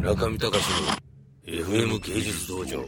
[0.00, 2.86] 村上隆の FM 芸術道場。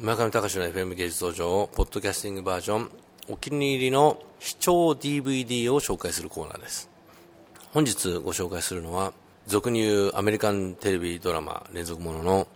[0.00, 2.90] 村上隆の FM 芸術道場をポッドキャスティングバージョン
[3.28, 6.88] お気に入りの視聴 DVD を紹介するコーナーです。
[7.74, 9.12] 本日ご紹介するのは
[9.46, 12.48] 俗に言うアメリカンテレビドラマ連続ものの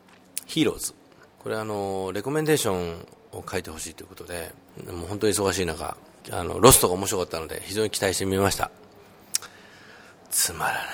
[0.47, 0.95] ヒーローズ
[1.41, 4.53] これあのレコメンデーションを書いてほしいということで
[4.91, 5.99] もう本当に忙しい中
[6.31, 8.71] あのロストが面白かったので非常に期待してみました。
[10.31, 10.85] つまらない。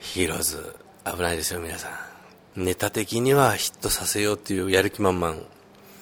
[0.00, 0.76] ヒーローズ
[1.14, 1.88] 危ないですよ皆さ
[2.56, 2.64] ん。
[2.64, 5.36] ネタ的にはヒットさせようっていうやる気満々。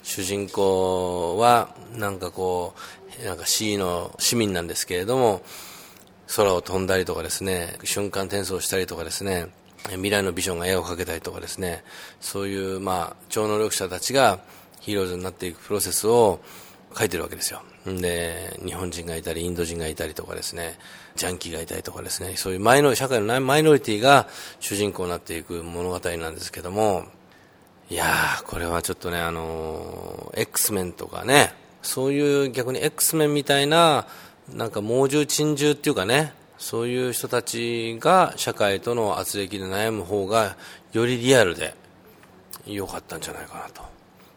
[0.03, 2.75] 主人公はなんかこ
[3.23, 5.43] うなんか C の市民なんですけれども
[6.35, 9.49] 空を飛んだりとかですね瞬間転送したりとかですね
[9.91, 11.85] 未来のビジョンが絵を描けたりとかですね
[12.21, 14.41] そういうまあ超能力者たちが
[14.81, 16.41] ヒーローズになっていくプロセスを
[16.97, 17.63] 書いてるわけですよ。
[17.87, 20.79] で日本人がいたりインド人がいたりとかですね
[21.17, 24.27] ジャンキーがいたりとかですねそういうマイノ社会のマイノリティが
[24.61, 27.05] 主人公になっていく物語なんですけども
[27.91, 31.53] いやーこれはちょっとねあの X メンとかね
[31.83, 34.07] そういう逆に X メンみたいな
[34.53, 40.57] なんか猛獣珍獣っていうかねそういう人たちが社会との圧力で悩む方が
[40.93, 41.75] よりリアルで
[42.67, 43.94] 良かったんじゃないかなと。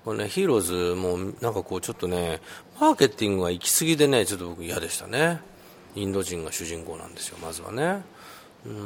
[0.08, 2.40] これね、ヒーローズもなんかこうちょっとね、
[2.80, 5.42] マーケティングが行き過ぎでね、ちょっと僕嫌でしたね。
[5.96, 8.04] インド人が主人公なんですよ、まずはね。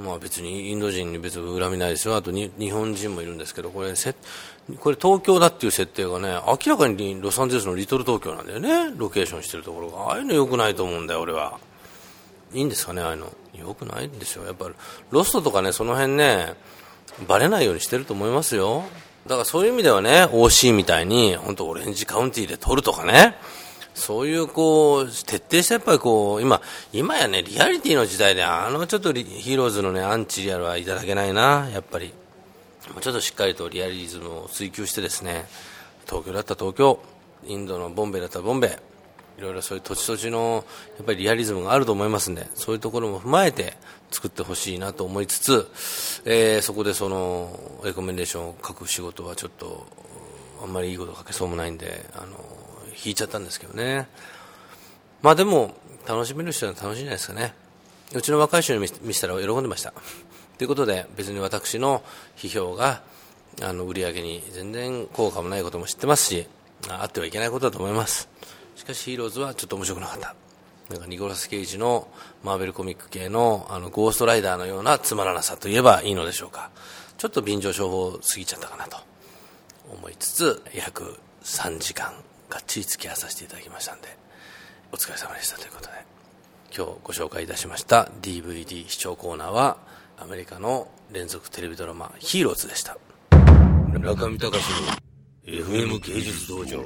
[0.03, 2.16] まあ別にインド人に別に恨みないですよ。
[2.16, 4.16] あとに日本人もいるんですけど、これせ、
[4.80, 8.92] これ東京だっていう設定がね、明らかにロサンゼルスのリトル東京なんだよね。
[8.97, 9.97] ロケーションしてるところが。
[10.05, 11.59] ああいうの良くないと思うんだよ、俺は。
[12.52, 13.31] いいんですかね、ああいうの。
[13.53, 14.45] 良くないんですよ。
[14.45, 14.72] やっぱ、
[15.11, 16.55] ロストとかね、その辺ね、
[17.27, 18.86] バレないようにしてると思いますよ。
[19.27, 23.36] だからそういう意味ではね、OC みたいに、本当オレンジカウンティで取るとかね、
[23.94, 32.14] そういうこう、徹底してやっぱりこう、今、今やね、リアリティの時代で、あのちょっとヒーローズのね、アンチリアルはいただけないな、やっぱり。
[32.94, 35.45] もうちょっとしっかりとリアリズムを追求してですね、
[36.08, 36.99] 東京だった東京、
[37.45, 38.80] インドのボンベだったボンベ、
[39.38, 40.66] いろいろそういう土地土地の
[40.98, 43.73] やっぱりリアリズムがあると思いますんで、そういうところも踏まえて
[44.11, 45.67] 作ってほしいなと思いつつ、
[46.26, 49.86] えー、そこでそのレコメンデーションを書く仕事はちょっと
[50.61, 52.38] あんまりいいこと書けそうもないんであの
[53.04, 54.08] 引いちゃったんですけどね。
[55.22, 55.76] まあでも
[56.08, 57.54] 楽しめる人は楽しいんじゃないですかね。
[58.14, 59.94] うちの若い人に見せたら喜んでました。
[60.58, 62.04] ということで別に私の
[62.36, 63.02] 批評が
[63.61, 66.48] あの売り上げに全然効果もないことも知ってますし
[66.88, 68.30] あってはいけないことだと思います。
[68.81, 70.33] しかしヒーローズはちょっと面白くなかった。
[70.89, 72.08] なんかニコラス・ケイジの
[72.43, 76.71] マーベルコミック系のあのゴーストライダーのようなつまらなさといえばいいのでしょうか。
[77.19, 78.97] ちょっと便乗商法過ぎちゃったかなと
[79.93, 82.11] 思いつつ約3時間
[82.49, 84.08] がっちり付き合わさせていただきましたんで
[84.92, 85.92] お疲れ様でしたということで。
[86.75, 89.77] 今日ご紹介いたしました DVD 視聴コーナーは
[90.17, 92.98] アメリカの連続テレビドラマ「ヒーローズ」でした。
[93.99, 95.11] 中見隆の
[95.45, 96.83] FM 芸術道場。